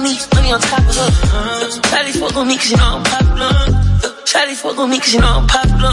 [0.00, 1.10] on me, money on top of her.
[1.92, 3.52] Shawty fuck on me cause you know I'm popular.
[4.30, 5.92] Shawty fuck on me cause you know I'm popular.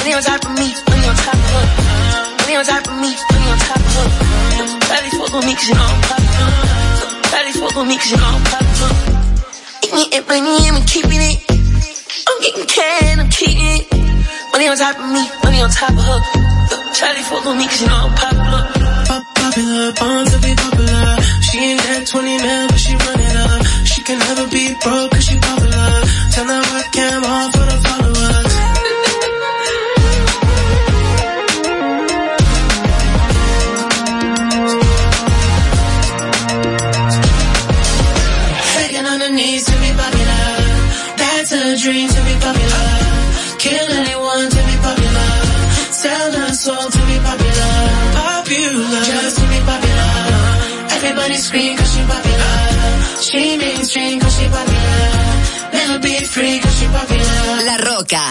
[0.00, 1.64] Money on top of me, money on top of her.
[2.40, 4.06] Money on top of me, money on top of her.
[4.88, 6.50] Shawty fuck on me cause you know I'm popular.
[7.28, 8.92] Shawty fuck on me cause you know I'm popular.
[9.84, 11.36] Eat me and money, I'm keeping it.
[12.32, 13.84] I'm getting can, I'm keeping it.
[14.56, 16.20] Money on top of me, money on top of her.
[16.96, 18.62] Shawty fuck on me cause you know I'm popular.
[19.36, 21.20] popular, born to be popular.
[21.48, 22.68] She ain't that 20 now,
[24.08, 25.57] can never be broke cause she broke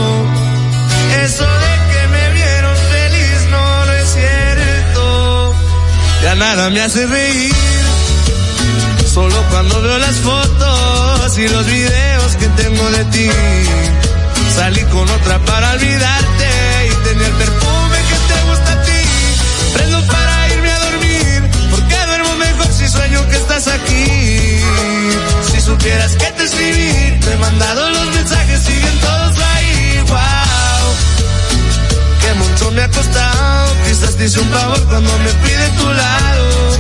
[1.23, 5.55] Eso de que me vieron feliz no lo es cierto.
[6.25, 7.55] Ya nada me hace reír
[9.15, 10.72] solo cuando veo las fotos
[11.39, 13.29] y los videos que tengo de ti.
[14.55, 16.49] Salí con otra para olvidarte
[16.91, 19.05] y tenía el perfume que te gusta a ti.
[19.75, 24.61] Prendo para irme a dormir, porque duermo mejor si sueño que estás aquí.
[25.53, 30.05] Si supieras que te escribir te he mandado los mensajes, siguen todos ahí.
[30.09, 30.89] Wow,
[32.21, 33.75] que mucho me ha costado.
[33.89, 36.79] Quizás dice un favor cuando me pide tu lado.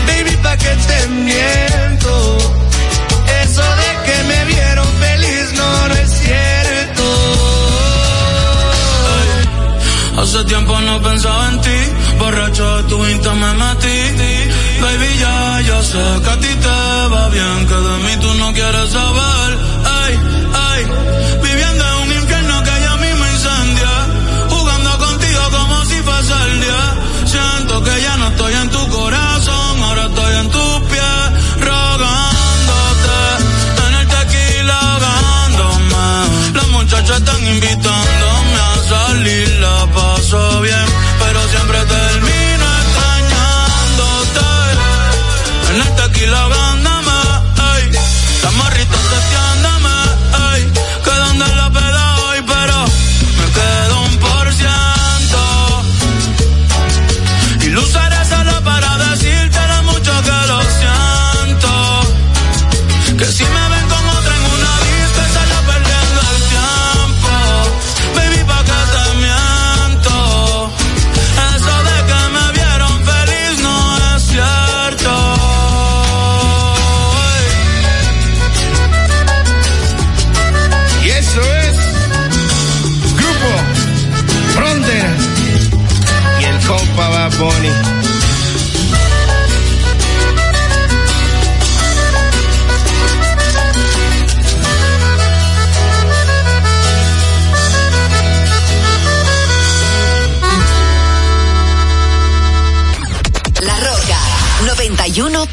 [0.08, 2.45] Baby, pa' que te miento
[4.46, 7.02] vieron feliz, no, no es cierto.
[10.18, 11.80] hace tiempo no pensaba en ti,
[12.18, 13.98] borracho de tu vista me metí.
[14.80, 18.52] Baby, ya, ya sé que a ti te va bien, que de mí tú no
[18.52, 19.75] quieres saber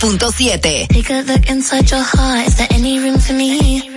[0.03, 2.47] Take a look inside your heart.
[2.47, 3.87] Is there any room for me?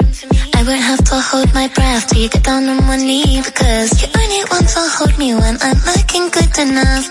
[0.55, 3.91] I won't have to hold my breath till you get down on one knee because
[4.01, 7.11] you only want to hold me when I'm looking good enough.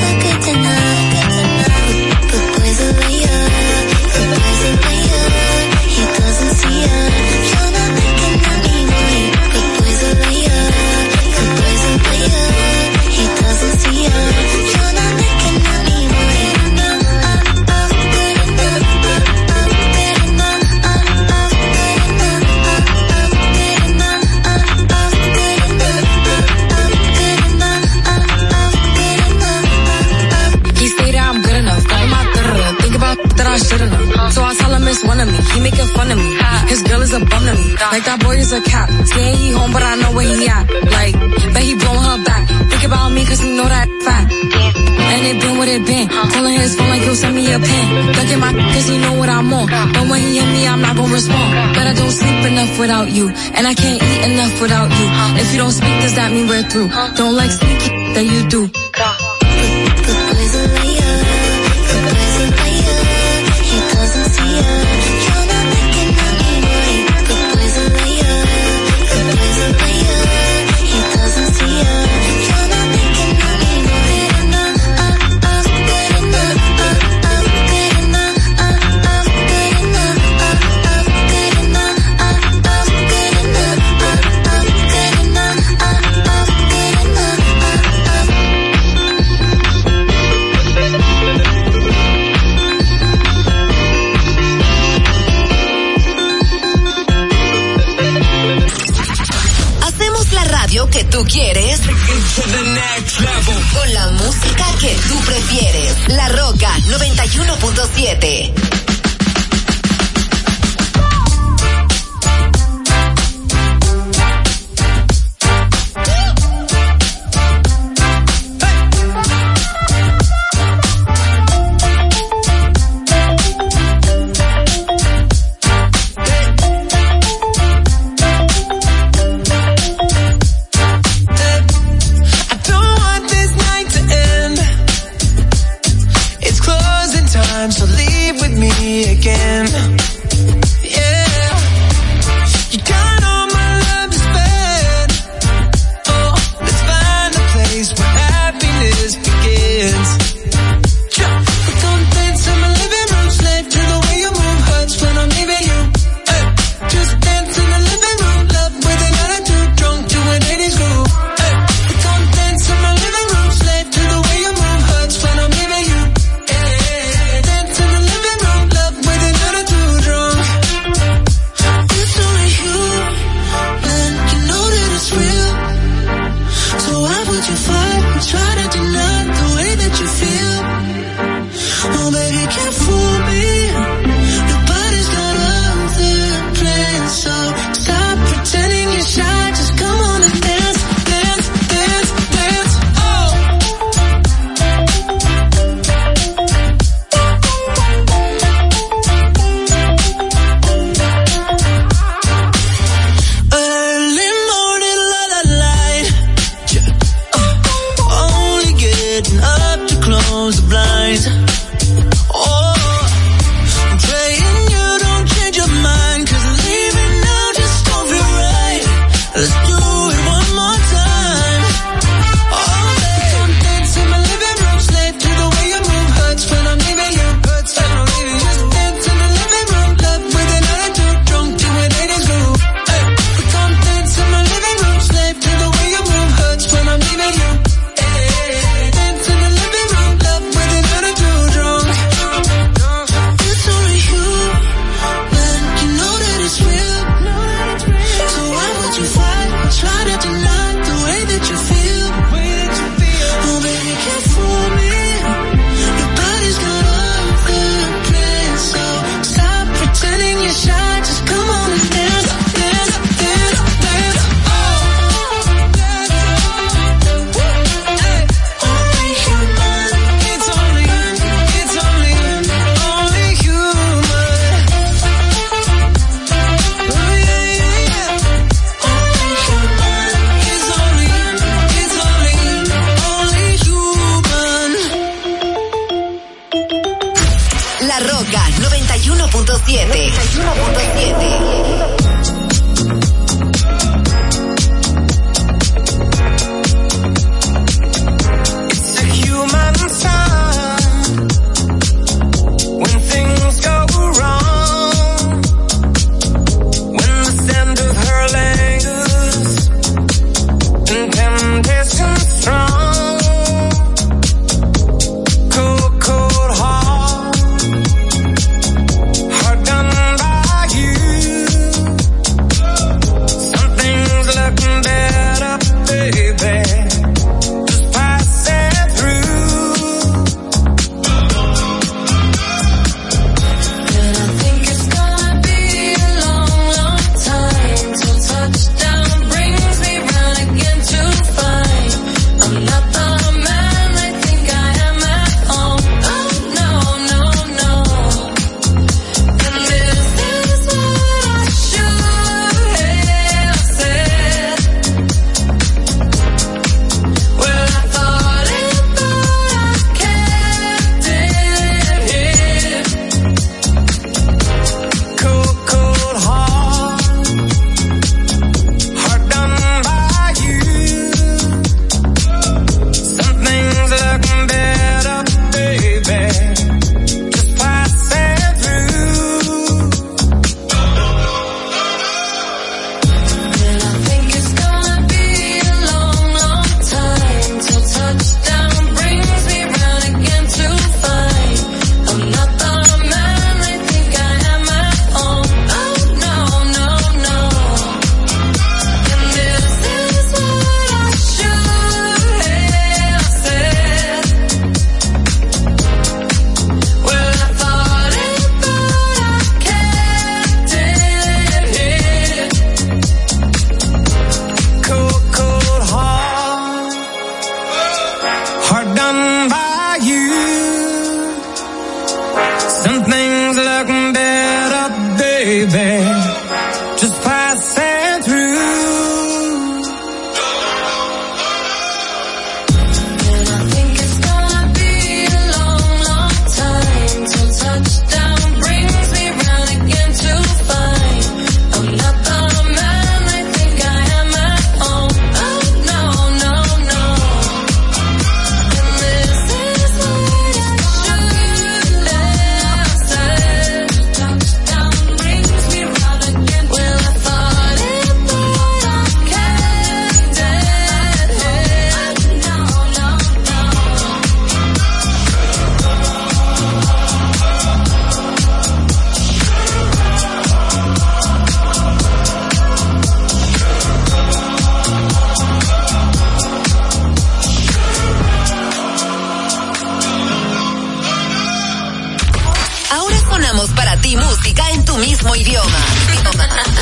[484.06, 485.78] y música en tu mismo idioma.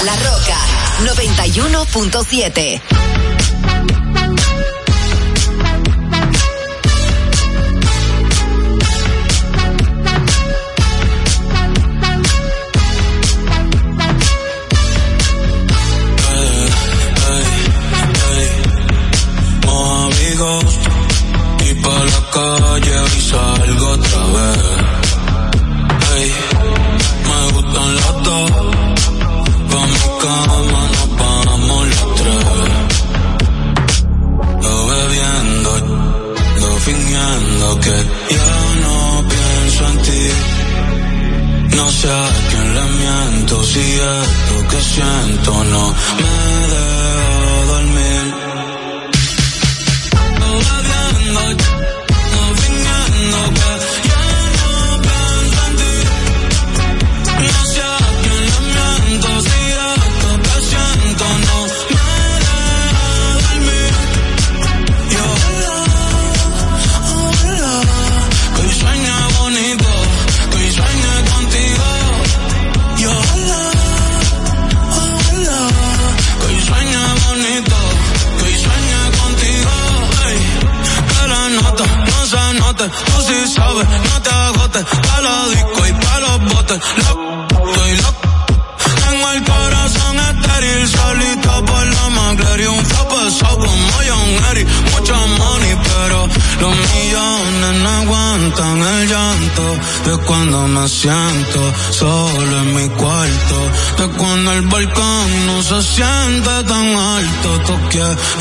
[0.04, 0.58] La Roca
[1.04, 3.13] 91.7.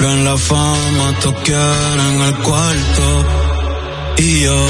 [0.01, 3.25] Con la fama, toquear en el cuarto.
[4.17, 4.67] Y yo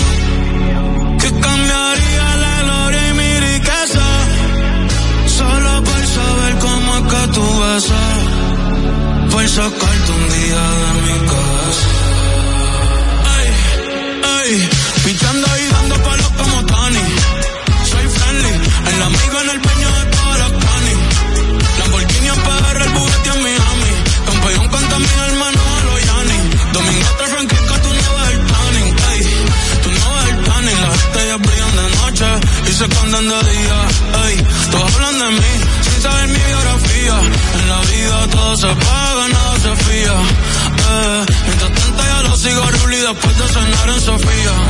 [43.20, 44.61] cuando sonaron Sofía.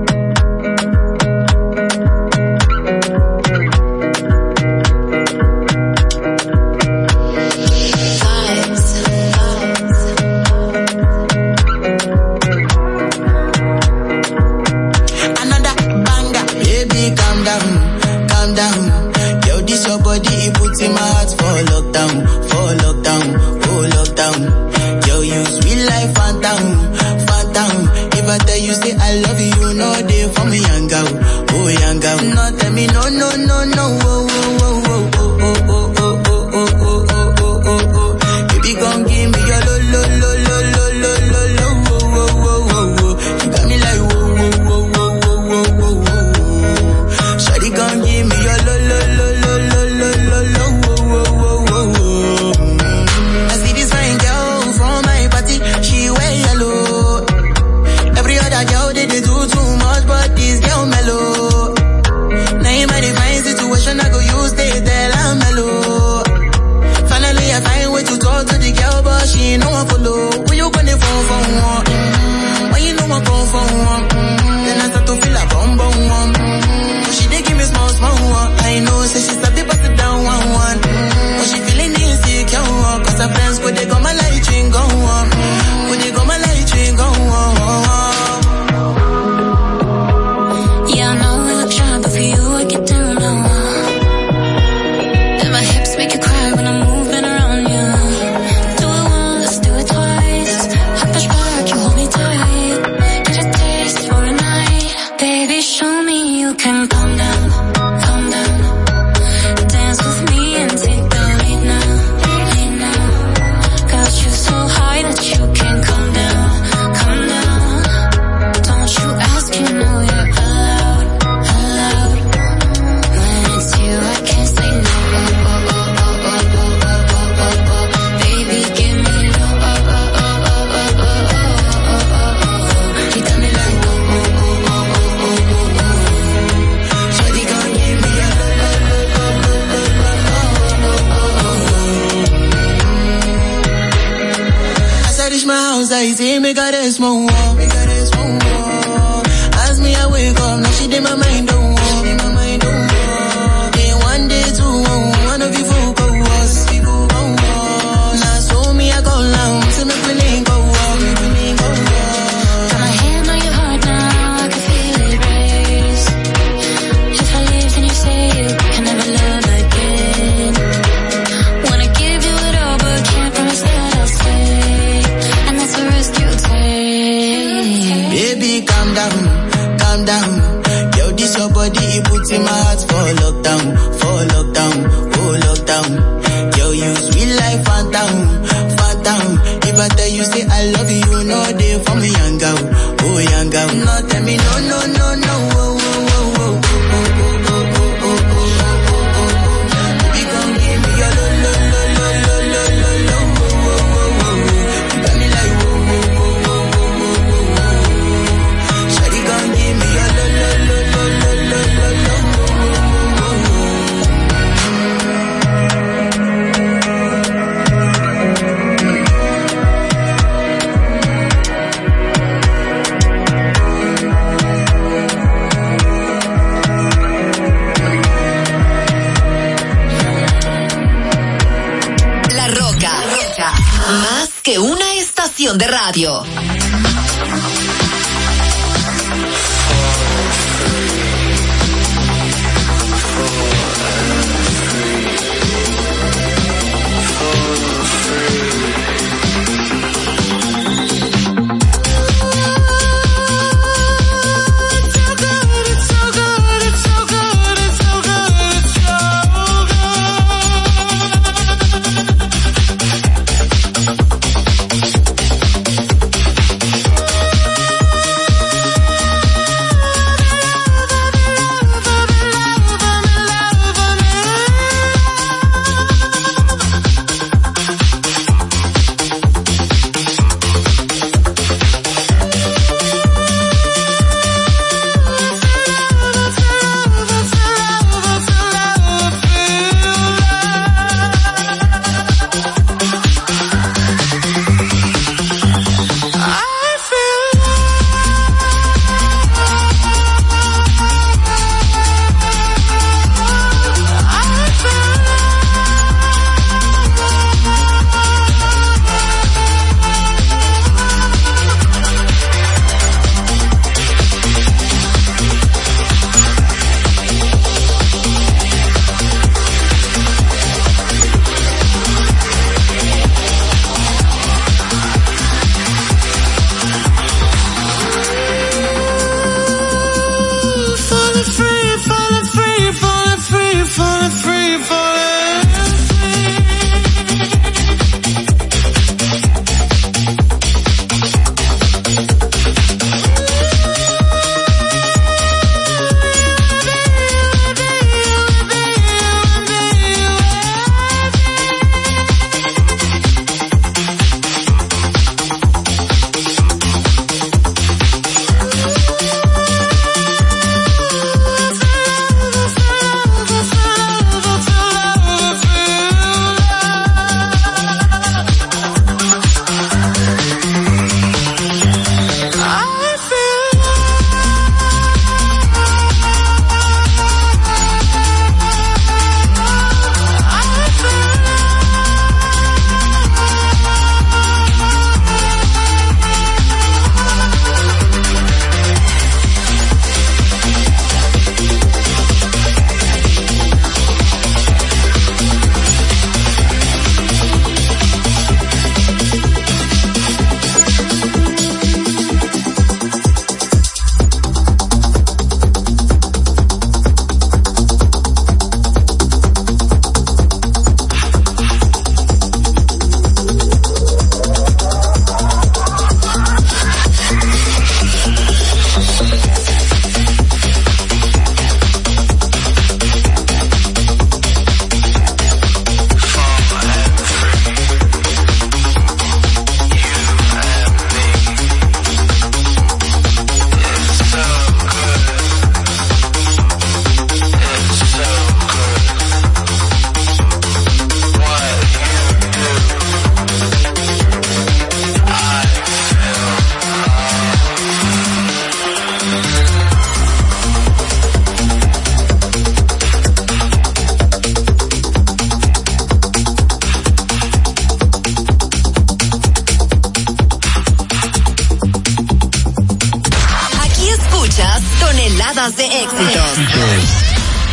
[235.61, 236.60] de radio.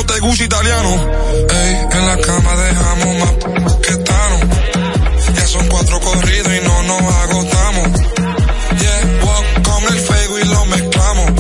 [0.07, 0.91] te italiano.
[1.51, 3.19] Ey, en la cama dejamos
[3.61, 4.39] más que Tano.
[5.37, 8.01] Ya son cuatro corridos y no nos agotamos.
[8.83, 11.31] Yeah, walk con el fuego y lo mezclamos.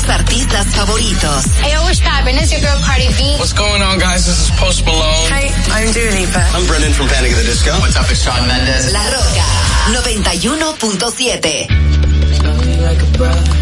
[0.00, 1.44] tus artistas favoritos.
[1.62, 2.42] Hey, what's happening?
[2.42, 3.36] It's your girl Cardi B.
[3.38, 4.24] What's going on, guys?
[4.26, 5.30] This is Post Malone.
[5.30, 6.42] Hi, I'm Dua Lipa.
[6.52, 7.70] I'm Brendan from Panic at the Disco.
[7.78, 8.90] What's up, it's Shawn Mendes.
[8.92, 9.46] La Roca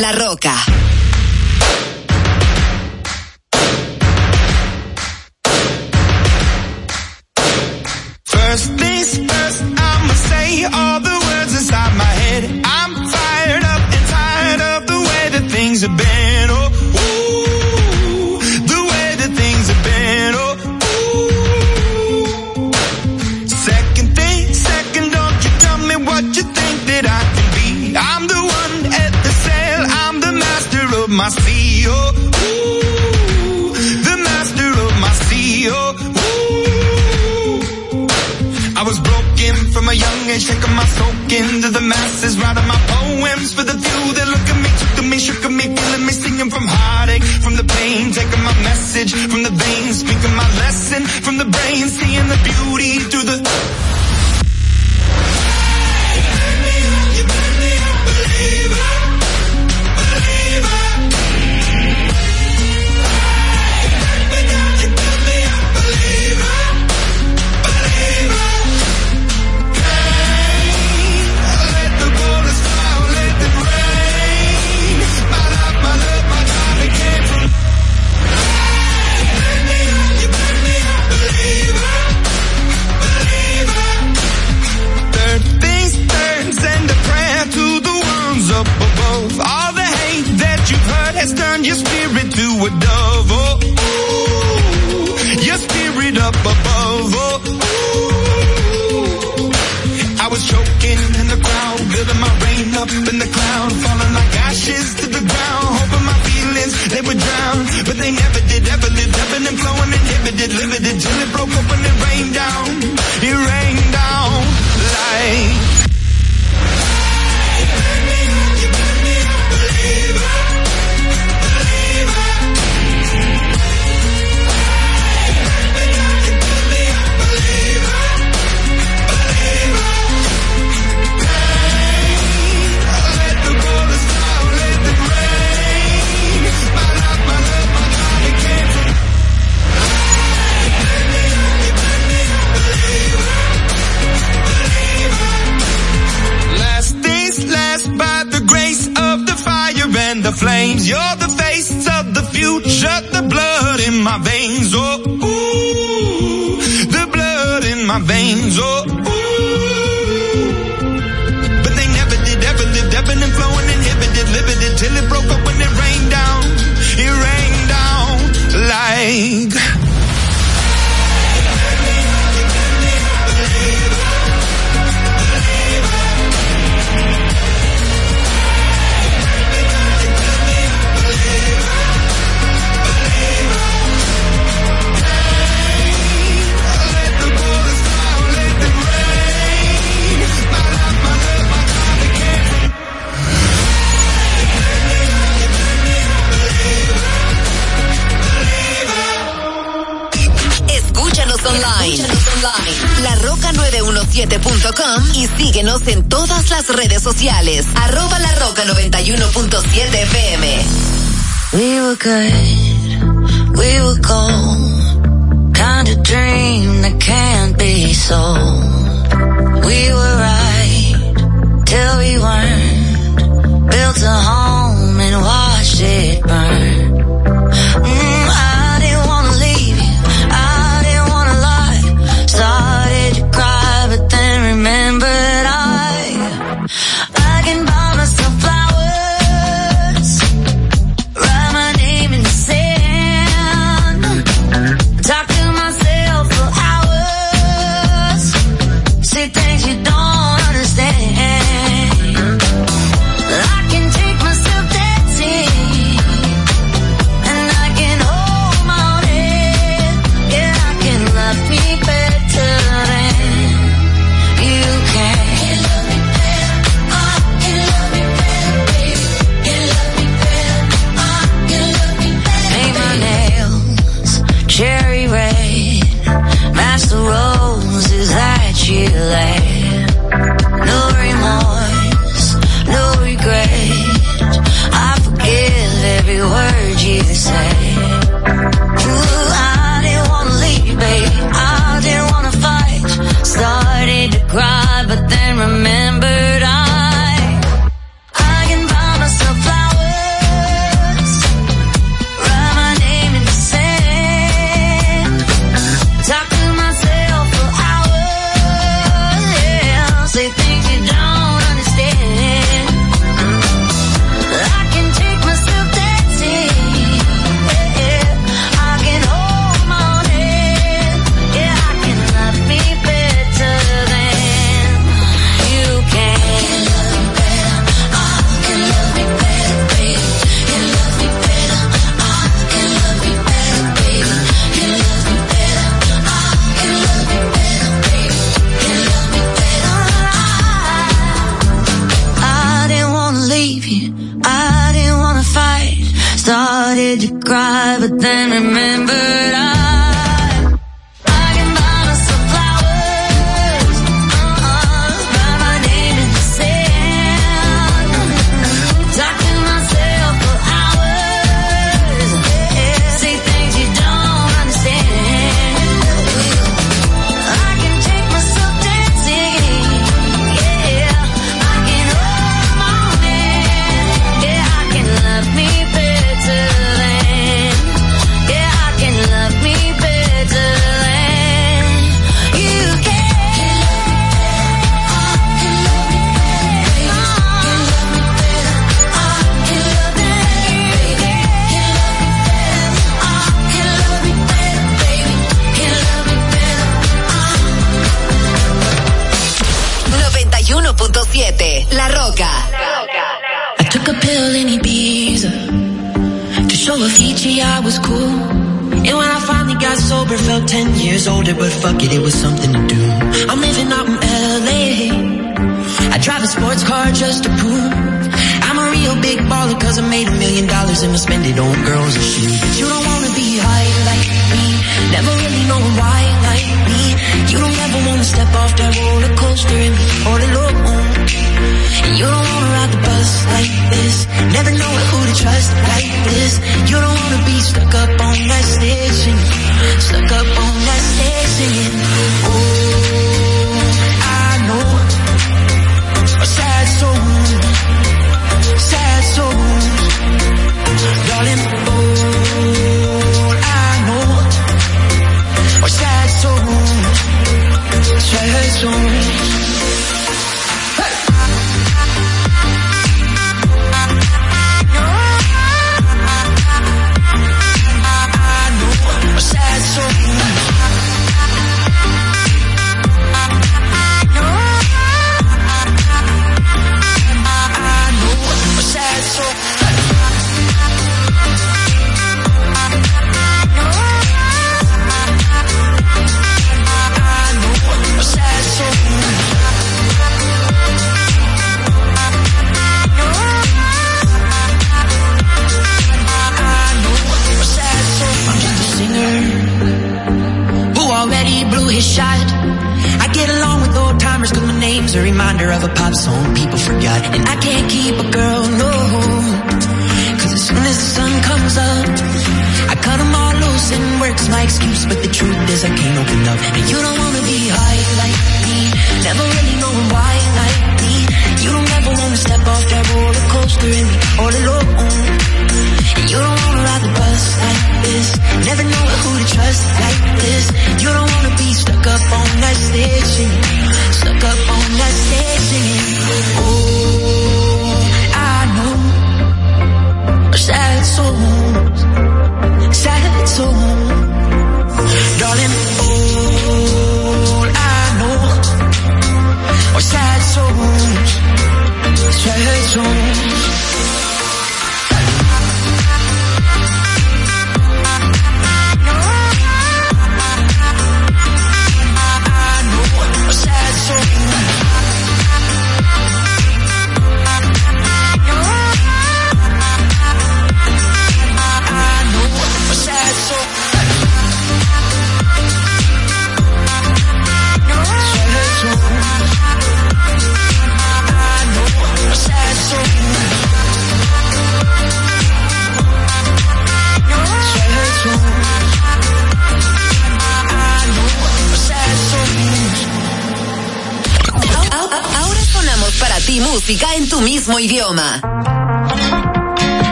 [0.00, 0.54] la Roca.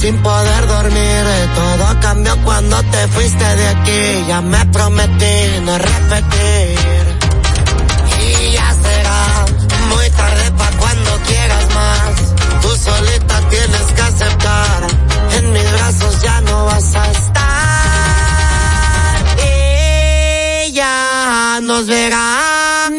[0.00, 1.24] sin poder dormir.
[1.54, 4.24] Todo cambió cuando te fuiste de aquí.
[4.28, 6.72] Ya me prometí no repetir.
[8.22, 9.44] Y ya será
[9.90, 12.34] muy tarde para cuando quieras más.
[12.62, 14.80] Tú solita tienes que aceptar.
[15.38, 17.50] En mis brazos ya no vas a estar.
[19.46, 22.98] Y ya nos verán.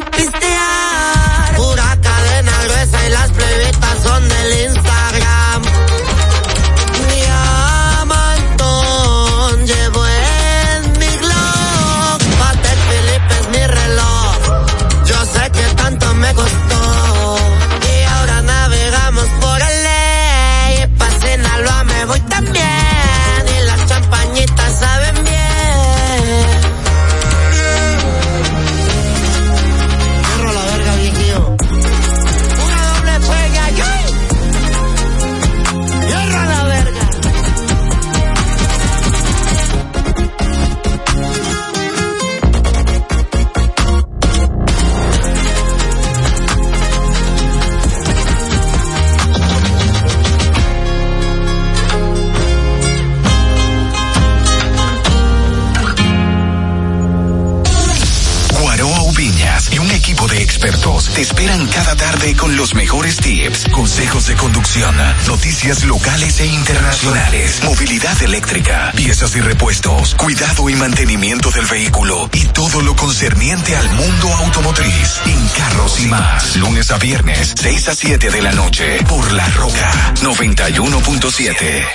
[61.21, 64.95] esperan cada tarde con los mejores tips, consejos de conducción,
[65.27, 72.45] noticias locales e internacionales, movilidad eléctrica, piezas y repuestos, cuidado y mantenimiento del vehículo y
[72.45, 76.55] todo lo concerniente al mundo automotriz, en carros y más.
[76.55, 81.85] Lunes a viernes, 6 a 7 de la noche, por La Roca 91.7.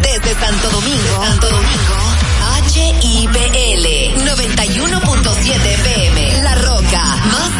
[0.00, 1.96] Desde Santo Domingo, Santo Domingo.
[2.72, 3.86] HIPL
[4.24, 6.42] 91.7 PM.
[6.42, 7.59] La Roca, más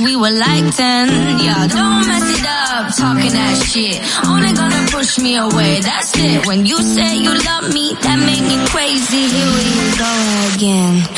[0.00, 1.08] we were like 10.
[1.42, 3.98] Yeah, don't mess it up, talking that shit.
[4.26, 6.46] Only gonna push me away, that's it.
[6.46, 9.28] When you say you love me, that make me crazy.
[9.28, 11.17] Here we go again.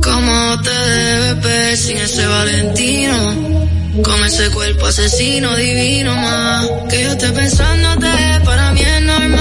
[0.03, 3.69] cómo te debes ver sin ese Valentino.
[4.03, 6.65] Con ese cuerpo asesino divino más.
[6.89, 8.09] Que yo esté pensándote
[8.45, 9.40] para mí es normal.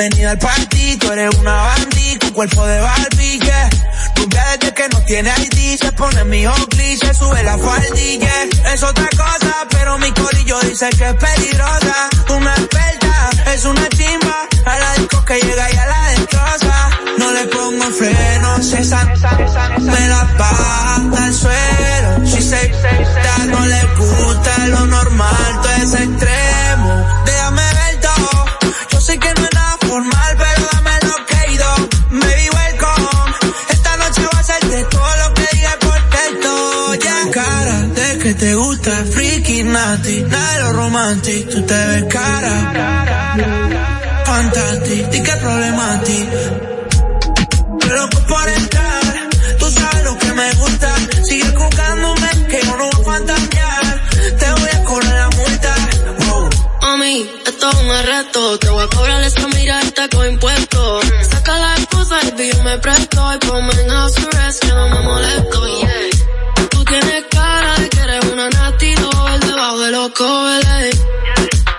[0.00, 3.38] Bienvenida al party, tú eres una bandita, un cuerpo de Barbie,
[4.14, 6.42] tu Rubia que no tiene ID, se pone mi
[6.96, 8.32] se sube la faldilla.
[8.72, 12.08] Es otra cosa, pero mi colillo dice que es peligrosa.
[12.34, 16.90] Una experta, es una chimba, a la disco que llega y a la destroza.
[17.18, 19.06] No le pongo freno, cesan,
[19.80, 22.08] me la baja al suelo.
[22.26, 22.72] Si se
[23.50, 27.22] no le gusta lo normal, todo es extremo.
[27.26, 28.44] Déjame ver todo,
[28.92, 29.59] yo sé que no es
[30.00, 31.72] Mal pero dame lo que ido.
[32.22, 33.32] Baby, welcome.
[33.68, 36.94] Esta noche voy a hacerte todo lo que diga por texto.
[36.94, 37.30] Ya yeah.
[37.34, 42.04] cara de que te gusta friki freaky nasty, nada de lo romántico, tú te ves
[42.04, 42.54] cara.
[44.24, 46.36] Fantástico, di que problemático.
[47.80, 49.14] Pero por entrar,
[49.58, 50.94] tú sabes lo que me gusta.
[51.28, 51.99] Sigue jugando
[57.68, 58.58] un arresto.
[58.58, 61.00] Te voy a cobrar esa mirada con impuesto
[61.30, 63.34] Saca la esposa y yo me presto.
[63.34, 65.66] Y ponme en house que no me molesto.
[65.80, 66.68] Yeah.
[66.70, 69.10] Tú tienes cara de que eres una natido.
[69.34, 71.00] el debajo de los cobeles.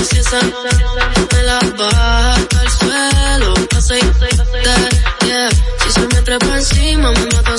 [0.10, 4.30] si esa me la baja al suelo, aceite,
[5.26, 5.50] yeah.
[5.84, 7.59] Si se me trepa encima, me mata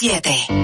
[0.00, 0.57] 7.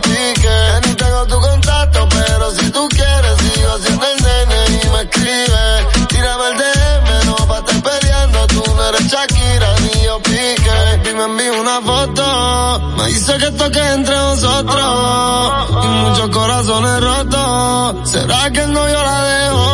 [0.00, 0.80] pique.
[0.86, 6.06] ni tengo tu contacto, pero si tú quieres, sigo haciendo el nene y me escribe.
[6.08, 11.10] Tírame el DM, no pa' estar peleando, tú no eres Shakira ni yo pique.
[11.10, 15.52] Y me envío una foto, me dice que toque entre nosotros.
[15.82, 19.70] Y muchos corazones rotos, ¿será que no yo la dejo?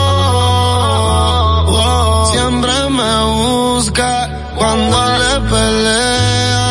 [2.32, 6.69] siempre me busca cuando le pelea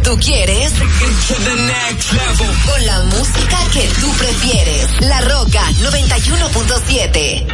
[0.06, 0.72] tú quieres.
[2.66, 5.00] Con la música que tú prefieres.
[5.00, 7.46] La Roca 91.7.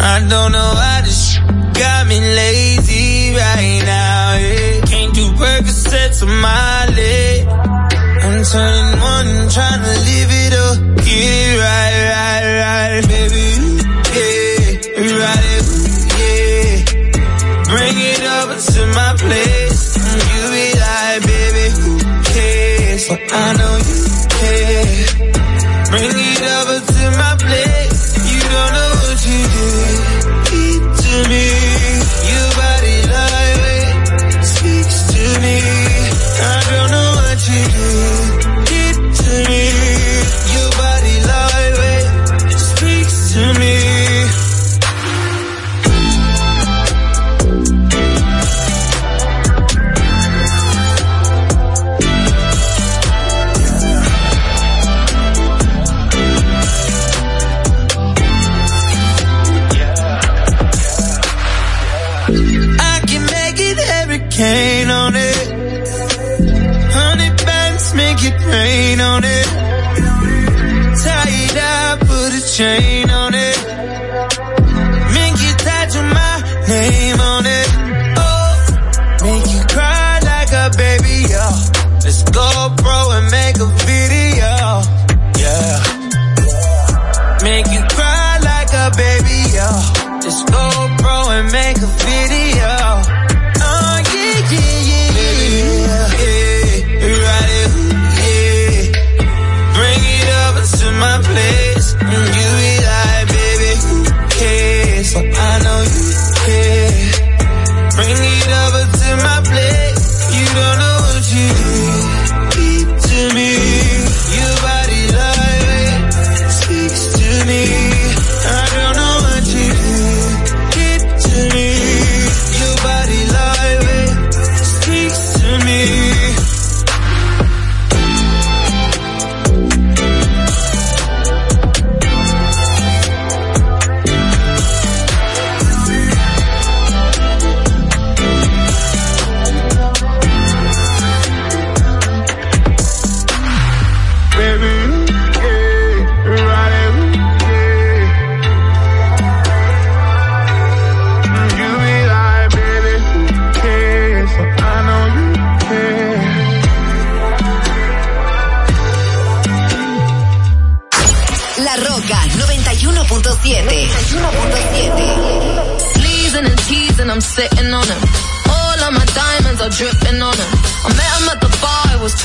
[0.00, 0.87] I don't know.
[6.42, 6.64] my
[8.24, 10.17] I'm turning one, trying to leave.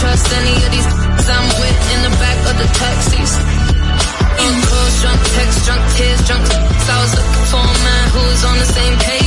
[0.00, 0.88] trust any of these
[1.30, 3.32] I'm with in the back of the taxis.
[4.40, 6.42] Drunk calls, drunk texts, drunk tears, drunk.
[6.50, 9.19] I was looking for a man who was on the same page.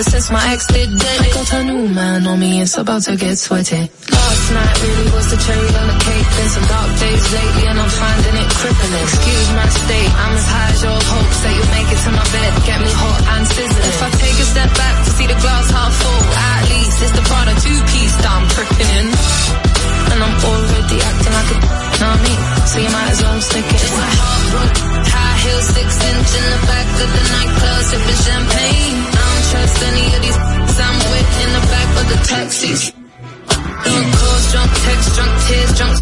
[0.00, 1.16] hours since my ex did that.
[1.20, 3.84] I got a new man on me, it's about to get sweaty.
[4.08, 6.26] Last night really was the cherry on the cake.
[6.40, 8.94] Been some dark days lately and I'm finding it crippling.
[9.08, 12.26] Excuse my state, I'm as high as your hopes that you make it to my
[12.34, 12.50] bed.
[12.68, 13.88] Get me hot and sizzling.
[13.92, 17.14] If I take a step back to see the glass half full, at least it's
[17.18, 19.06] the of two-piece that I'm pricking in.
[19.10, 21.58] And I'm already acting like a,
[22.00, 22.40] know what I mean?
[22.64, 23.84] So you might as well stick it.
[23.84, 24.08] a
[25.12, 28.98] high heel, six inch in the back of the nightclub, sipping champagne.
[29.20, 30.38] I'm trust any of these
[30.86, 32.80] I'm with in the back of the taxis.
[32.90, 35.94] Drunk calls, drunk texts, drunk tears, drunk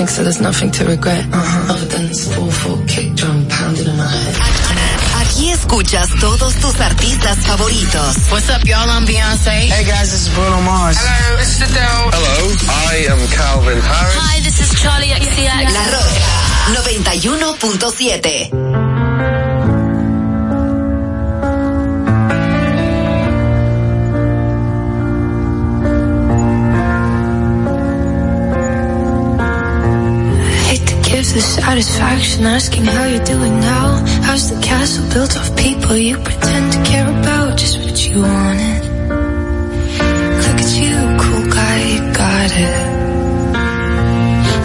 [0.00, 1.26] nothing, so there's nothing to regret.
[1.26, 1.70] Uh -huh.
[1.72, 4.36] Other than this awful kick drum pounding in my head.
[5.22, 8.12] Aquí escuchas todos tus artistas favoritos.
[8.32, 8.88] What's up, y'all?
[8.96, 9.56] I'm Beyonce.
[9.74, 10.96] Hey, guys, this is Bruno Mars.
[10.96, 12.08] Hello, this is Adele.
[12.16, 12.38] Hello,
[12.94, 14.16] I am Calvin Harris.
[14.24, 15.64] Hi, this is Charlie XCX.
[15.76, 16.30] La Roca,
[16.76, 18.36] 91.7.
[31.34, 34.04] the satisfaction asking how you're doing now?
[34.24, 37.56] How's the castle built of people you pretend to care about?
[37.56, 38.82] Just what you wanted.
[40.42, 42.86] Look at you, cool guy, you got it.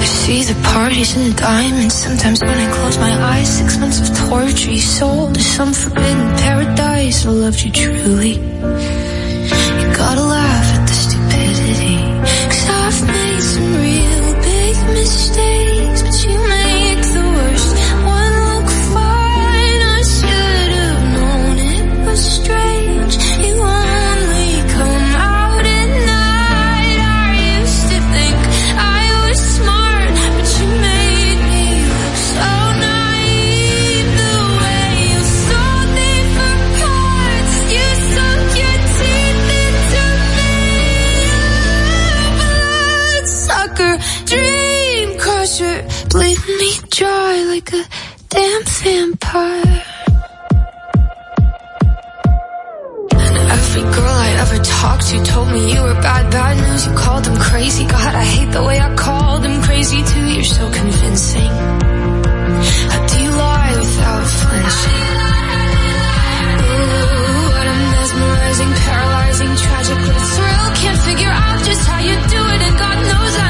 [0.01, 1.93] I see the parties and the diamonds.
[1.93, 6.35] Sometimes when I close my eyes, six months of torture you sold to some forbidden
[6.37, 7.25] paradise.
[7.27, 8.33] I loved you truly.
[8.41, 11.97] You gotta laugh at the stupidity.
[12.49, 15.64] Cause I've made some real big mistakes.
[47.55, 47.83] like a
[48.27, 49.83] damn vampire.
[53.59, 56.81] Every girl I ever talked to told me you were bad, bad news.
[56.87, 57.85] You called them crazy.
[57.85, 60.25] God, I hate the way I called them crazy too.
[60.35, 61.53] You're so convincing.
[62.91, 65.13] How do you lie without flinching?
[66.71, 70.65] Ooh, what a mesmerizing, paralyzing, tragic little thrill.
[70.81, 73.49] Can't figure out just how you do it, and God knows I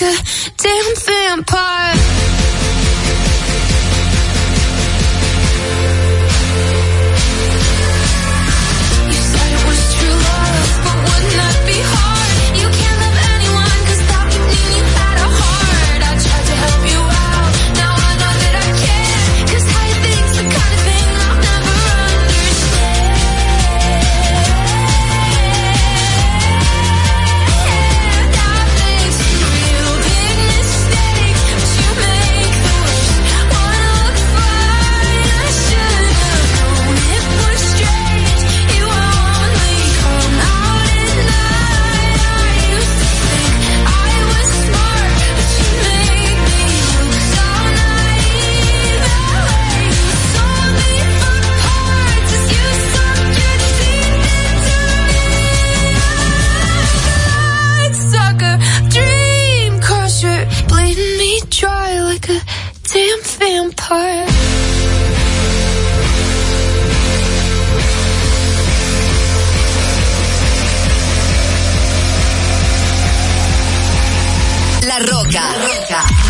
[0.00, 0.22] like a
[0.56, 1.97] damn vampire.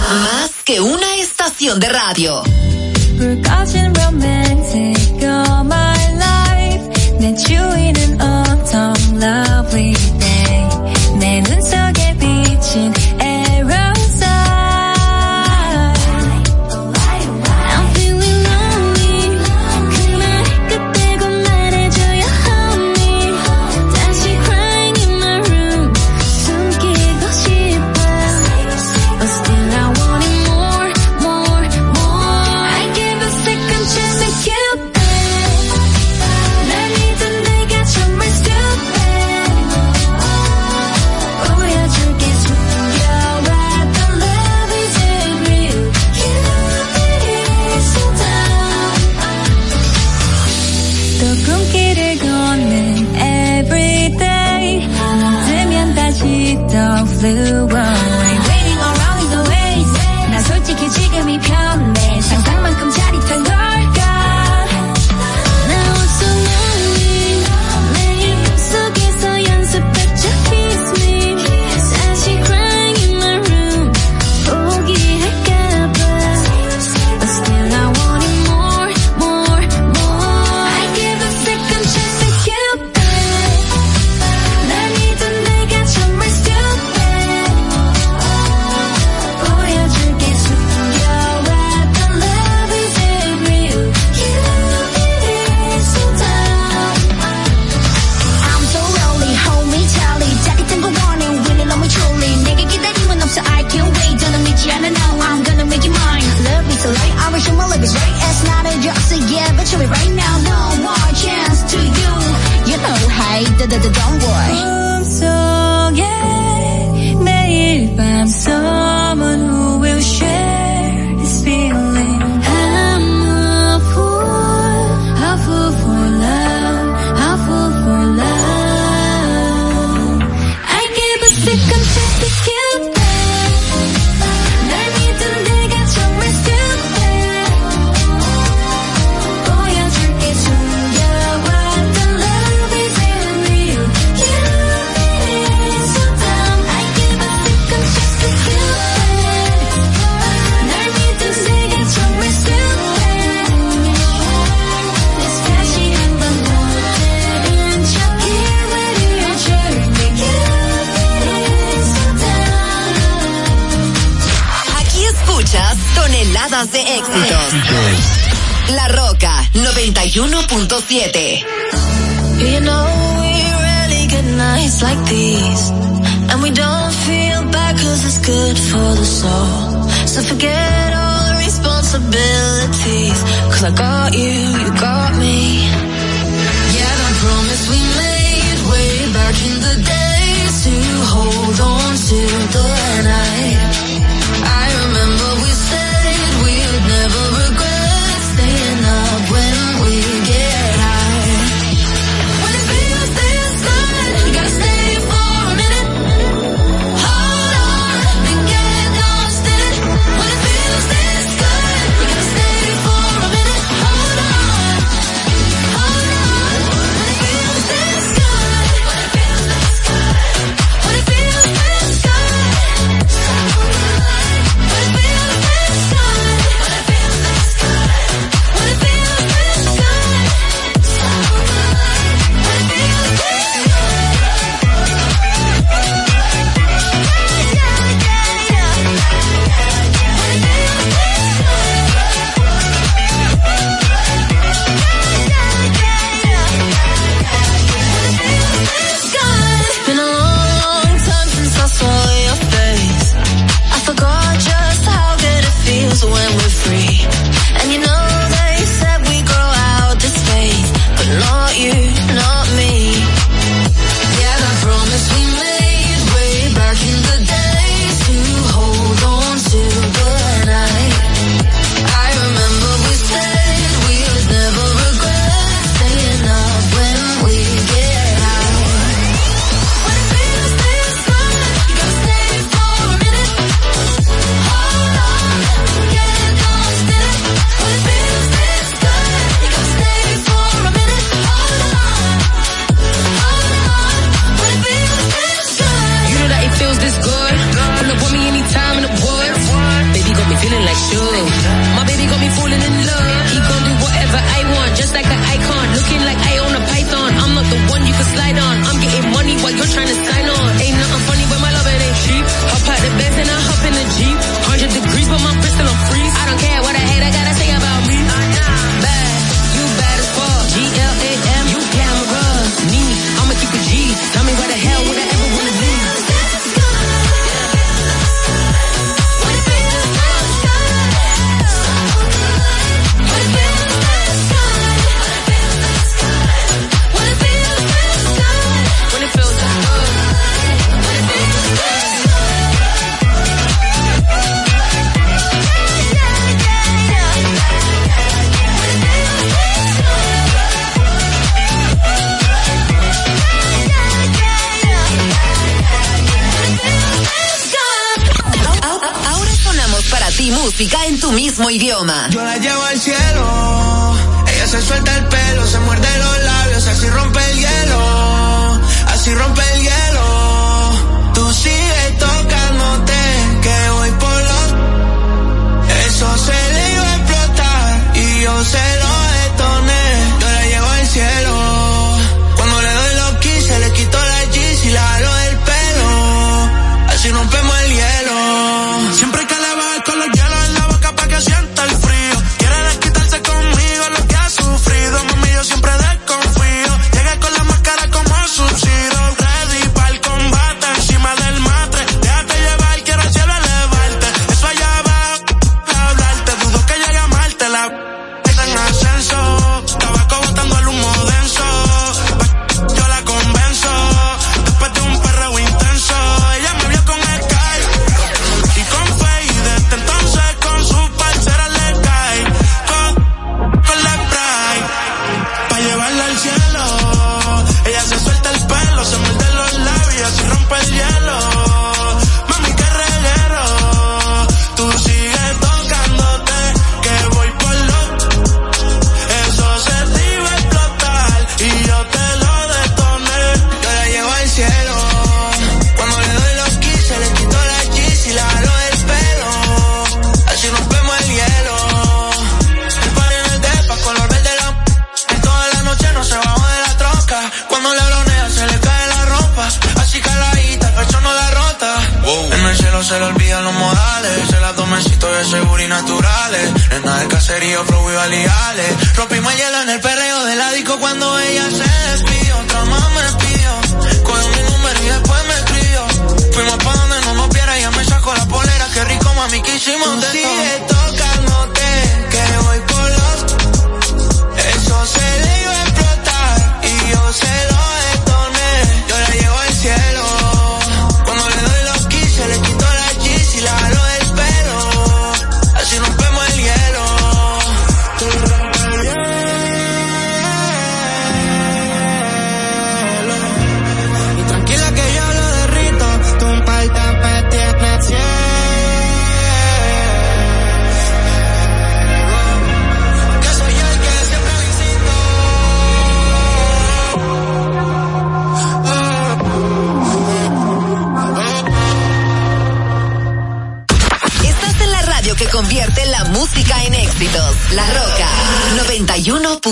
[0.09, 2.43] Más que una estación de radio.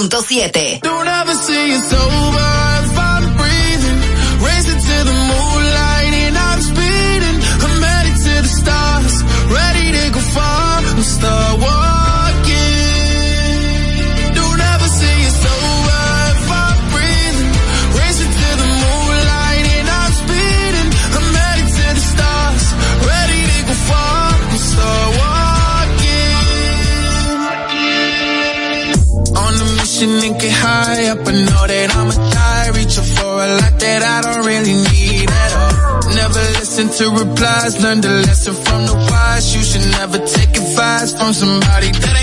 [0.05, 0.81] 7.
[36.97, 37.83] to replies.
[37.83, 39.55] learn the lesson from the wise.
[39.55, 42.16] You should never take advice from somebody that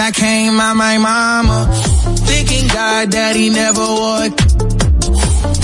[0.00, 1.68] I came out my mama.
[2.24, 4.32] Thinking God daddy never would.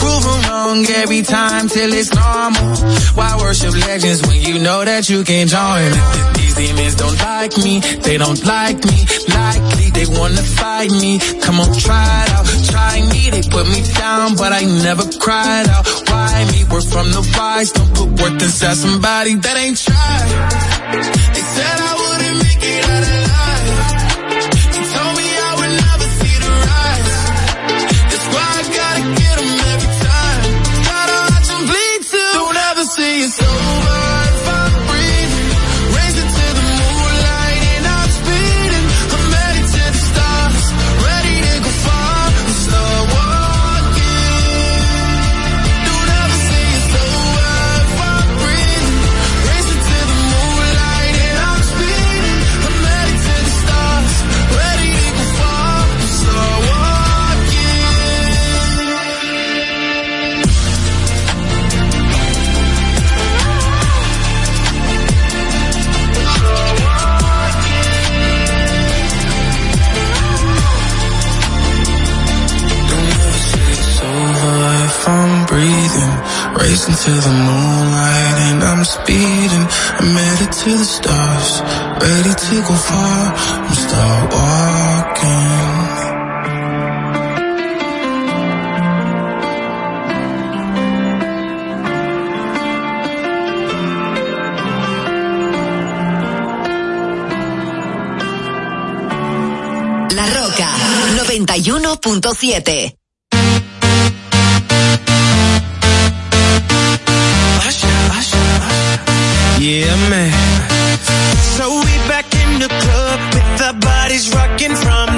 [0.00, 2.76] Proven wrong every time till it's normal.
[3.16, 5.88] Why worship legends when you know that you can join?
[6.36, 8.98] These demons don't like me, they don't like me.
[9.24, 11.18] Likely they wanna fight me.
[11.40, 13.30] Come on, try it out, try me.
[13.32, 15.88] They put me down, but I never cried out.
[16.12, 16.60] Why me?
[16.70, 20.30] We're from the wise, don't put worth inside somebody that ain't tried.
[20.92, 23.25] They said I wouldn't make it out alive.
[76.76, 79.64] racing to the moonlight and I'm speeding.
[80.00, 81.50] I'm headed to the stars,
[82.04, 83.22] ready to go far.
[83.66, 85.74] I'm start walking.
[100.14, 100.68] La Roca
[102.18, 102.96] 91.7
[114.74, 115.15] from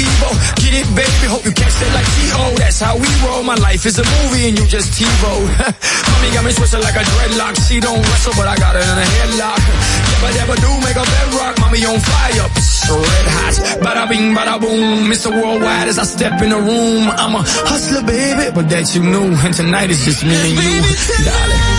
[0.00, 0.30] Evo.
[0.56, 1.26] Get it, baby.
[1.28, 2.54] Hope you catch that like T.O.
[2.56, 3.42] That's how we roll.
[3.44, 5.42] My life is a movie and you just T-roll.
[6.12, 7.54] Mommy got me twisted like a dreadlock.
[7.68, 9.58] She don't wrestle, but I got her in a headlock.
[9.60, 11.54] Never, never do make a bedrock.
[11.60, 12.48] Mommy on fire.
[12.56, 13.52] Psst, red hot.
[13.84, 15.04] Bada bing, bada boom.
[15.12, 15.28] Mr.
[15.30, 17.04] Worldwide as I step in the room.
[17.20, 18.54] I'm a hustler, baby.
[18.56, 19.36] But that you knew.
[19.44, 20.82] And tonight it's just me and you.
[21.28, 21.76] Darling.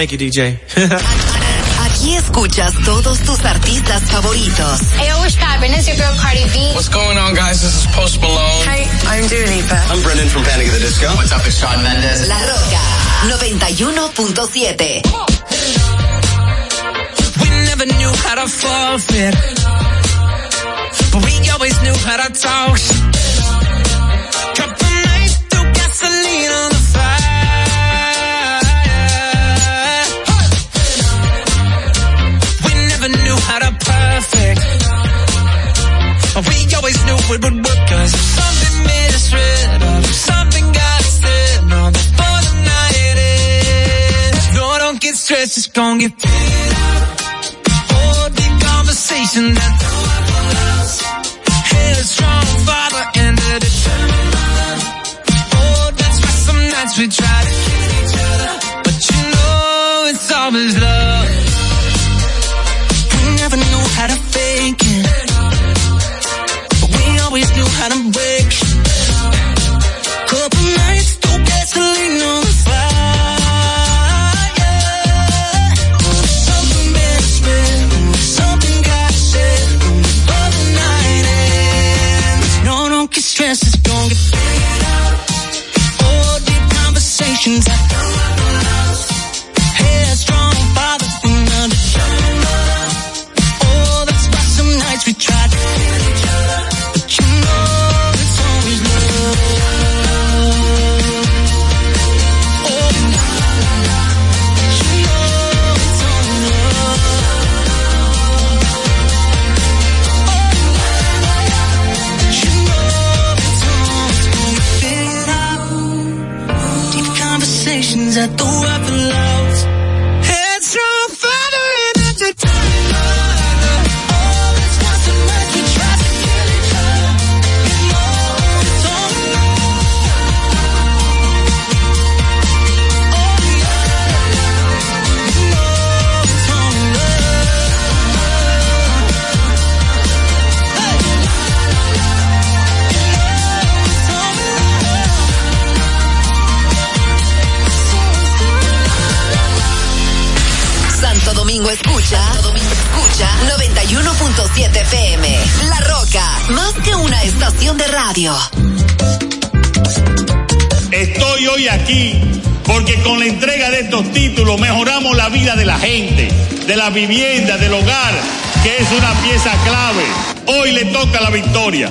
[0.00, 0.56] Thank you, DJ.
[1.84, 4.80] Aquí escuchas todos tus artistas favoritos.
[4.96, 5.74] Hey, what's poppin'?
[5.74, 6.72] It's your girl Cardi B.
[6.74, 7.60] What's going on, guys?
[7.60, 8.64] This is Post Malone.
[8.64, 9.76] Hi, I'm Dua Lipa.
[9.92, 11.06] I'm Brendan from Panic at the Disco.
[11.20, 12.26] What's up, it's Shawn Mendes.
[12.32, 12.82] La Roca,
[13.44, 15.04] 91.7.
[17.42, 19.34] We never knew how to forfeit,
[21.12, 23.09] but we always knew how to talk.
[45.54, 46.69] just as get If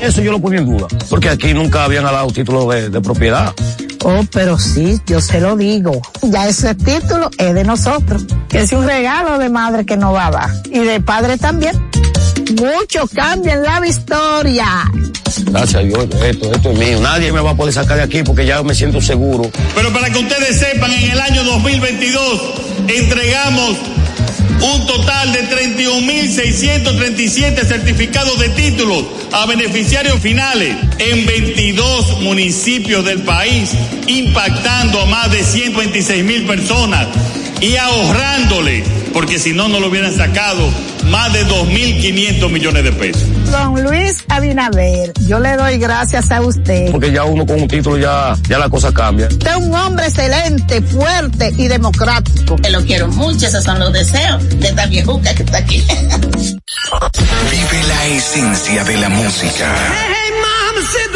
[0.01, 3.53] Eso yo lo ponía en duda, porque aquí nunca habían dado título de, propiedad.
[4.05, 5.91] Oh, pero sí, yo se lo digo.
[6.21, 8.23] Ya ese título es de nosotros.
[8.47, 10.49] Que es un regalo de madre que no va a dar.
[10.71, 11.75] Y de padre también.
[12.55, 14.65] Mucho cambia en la historia.
[15.51, 17.01] Gracias a Dios, esto, esto es mío.
[17.01, 19.49] Nadie me va a poder sacar de aquí porque ya me siento seguro.
[19.75, 22.21] Pero para que ustedes sepan, en el año 2022
[22.87, 23.75] entregamos
[24.61, 33.71] un total de 31.637 certificados de títulos a beneficiarios finales en 22 municipios del país,
[34.07, 37.07] impactando a más de 126.000 personas
[37.61, 38.83] y ahorrándole,
[39.13, 40.69] porque si no, no lo hubieran sacado,
[41.09, 43.23] más de 2.500 millones de pesos.
[43.51, 46.91] Don Luis Abinader, yo le doy gracias a usted.
[46.91, 49.27] Porque ya uno con un título ya, ya la cosa cambia.
[49.27, 52.55] Usted es un hombre excelente, fuerte y democrático.
[52.57, 55.83] Te lo quiero mucho, esos son los deseos de esta viejuca que está aquí.
[57.51, 59.75] Vive la esencia de la música.
[59.93, 61.08] Hey, hey,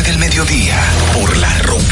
[0.00, 0.74] del mediodía
[1.12, 1.91] por la ruta.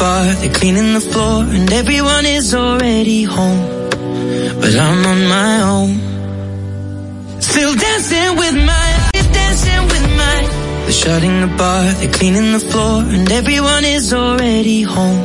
[0.00, 3.62] bar, they're cleaning the floor, and everyone is already home.
[4.62, 5.92] But I'm on my own.
[7.50, 8.86] Still dancing with my,
[9.38, 10.36] dancing with my.
[10.84, 15.20] They're shutting the bar, they're cleaning the floor, and everyone is already home.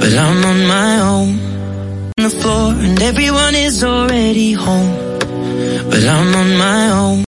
[0.00, 1.30] But I'm on my own.
[2.18, 4.90] On the floor, and everyone is already home.
[5.90, 7.29] But I'm on my own.